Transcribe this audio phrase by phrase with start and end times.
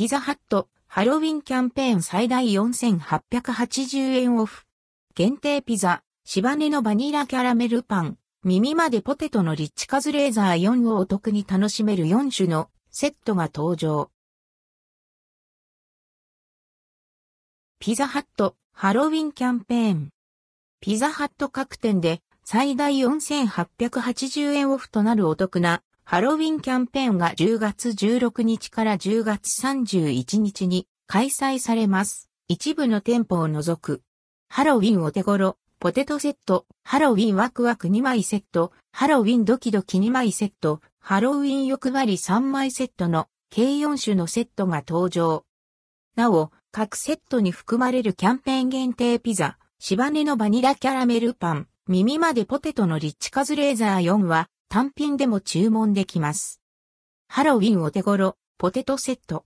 [0.00, 4.64] ピザハット、ハロウィンキャンペーン最大4880円オフ。
[5.14, 14.10] 限定ピザ、シバネのバニラキャラメルパン、耳までポテトのリッチカズレーザー4をお得に楽しめる4種のセットが登場。
[17.78, 20.08] ピザハット、ハロウィンキャンペーン。
[20.80, 32.28] ピザハット各店で最大4880円オフとなるお得なハロウィンキャンペーンが10月16日から10月31日に開催されます。
[32.48, 34.02] 一部の店舗を除く。
[34.48, 45.44] ハロウィンお手頃、ポテトセット、ハロウィンワクワク2枚セット、ハロウィンドキドキ2枚セット、ハロウィン欲張り3枚セットの計4種のセットが登場。
[46.16, 56.60] なお、各セットに含まれるキャンペーン限定ピザ、シバネのバニラキャラメルパン、耳までポテトのリッチカズレーザー4は単品でも注文できます。
[57.26, 59.44] ハロウィンお手頃、ポテトセット。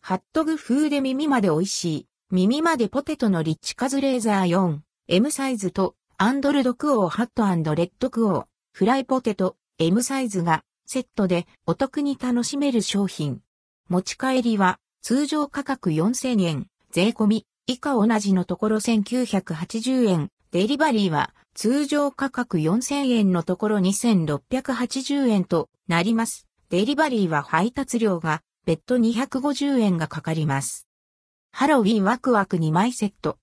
[0.00, 13.42] ハットグ風で耳まで美味しい、耳までポテトのリッチカズレーザー4、M サイズと、 and ldquo ハット rdquo、フライポテト、M サイズが、セットでお得に楽しめる商品。
[13.90, 26.46] 持ち帰りは、通常価格4000円、税込み、以下同じのところ1980円、デリバリーは通常価格4000円のところ2680円となります。
[26.68, 30.86] デリバリーは配達料が別途250円がかかります。
[31.52, 33.38] ハロウィンワクワク2枚セット。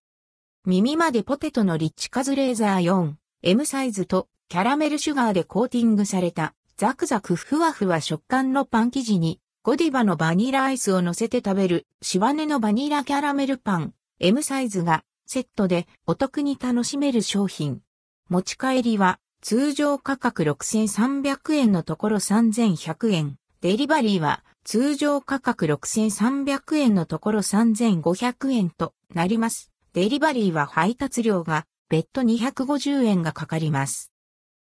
[0.64, 17.81] 耳までポテトのリッチカズレーザー4、M サイズとキャラメルシュガーでコーティングされたザクザクふわふわ食感のパン生地にゴディバのバニラアイスを乗せて食べる、シワネのバニラキャラメルパン、M サイズがセットでお得に楽しめる商品。
[18.30, 23.36] 持ち帰りは通常価格6300円のところ3100円。
[23.62, 29.72] デリバリーは通常価格6300円のところ3500円となります。
[29.94, 34.12] デリバリーは配達料が別途250円がかかります。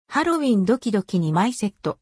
[0.09, 1.99] ハロウィンドキドキ2枚セット。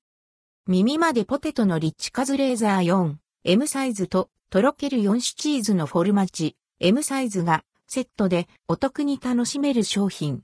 [0.66, 3.14] 耳までポテトのリッチカズレーザー4、
[3.44, 10.42] M サイズととろける4種チーズのフォルマチ、M サイズがセットでお得に楽しめる商品。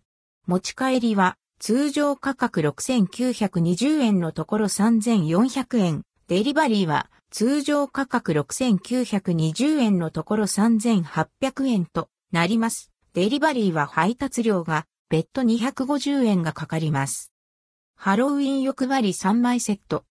[0.48, 6.04] 持ち帰りは通常価格6920円のところ3400円。
[6.26, 12.90] デリバリーは通常価格6920円のところ3800円となります。
[13.12, 17.30] デリバリーは配達料が別途250円がかかります。
[17.94, 20.06] ハロウィン欲張り3枚セット。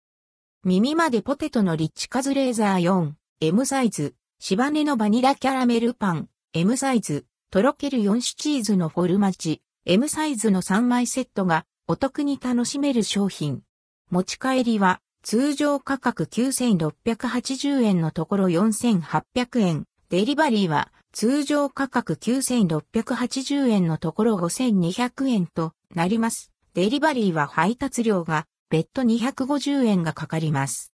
[0.64, 13.62] 耳までポテトのリッチカズレーザー4、M サイズ、シバネのバニラキャラメルパン、M サイズ、とろける4種チーズのフォルマチ、M サイズの3枚セットがお得に楽しめる商品。
[14.10, 19.86] 持ち帰りは通常価格9680円のところ4800円。
[20.10, 26.52] デリバリーは通常価格9680円のところ5200円となります。
[26.74, 30.92] デリバリーは配達料が別途250円がかかります。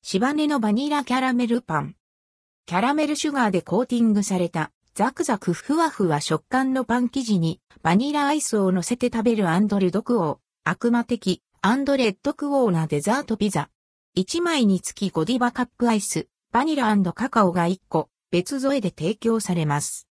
[0.00, 1.96] シバネのバニラキャラメルパン。
[2.64, 13.70] キャラメルシュガーでコーティングされたザクザクふわふわ食感のパン生地にバニラアイスを乗せて食べる and ldquo、悪魔的 and rdquo なデザートピザ。
[14.18, 20.08] 1枚につきゴディバカップアイス、バニラカカオが1個、別添えで提供されます。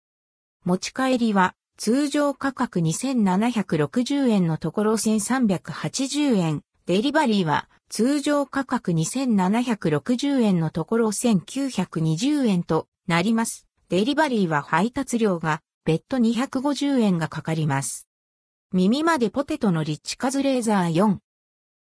[0.65, 6.63] 持ち帰りは通常価格2760円のところ1380円。
[6.87, 13.67] デリバリーは通常価格2760円のところ1920円となります。
[13.91, 18.07] デリバリーは配達料が別途250円がかかります。
[18.71, 21.17] 耳までポテトのリッチカズレーザー4。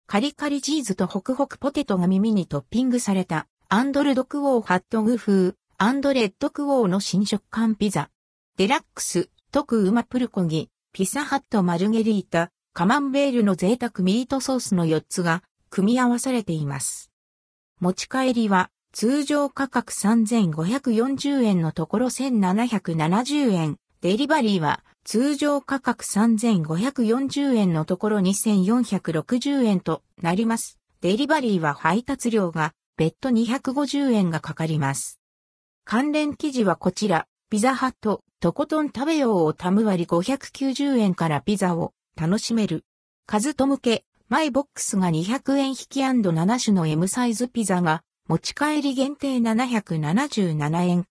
[0.07, 8.09] カリカリチーズとホクホクポテトが耳にトッピングされた and ldquo ハットグ風 and rdquo の新食感ピザ。
[8.57, 17.13] デラックス特うまプルコギ、ピザハットマルゲリータ、カマンベールの贅沢ミートソースの4つが組み合わされています。
[17.81, 23.77] 持ち帰りは通常価格3540円のところ1770円。
[24.01, 30.81] デリバリーは通常価格3540円のところ2460円となります。
[31.01, 35.21] デリバリーは配達料が別途250円がかかります。
[35.85, 42.85] 関連記事はこちら、ピザハット、とことん食べようをタム割り590円からピザを楽しめる。
[43.27, 51.07] カズト向け、マイボックスが200円引き &7 種の M サイズピザが持ち帰り限定777円。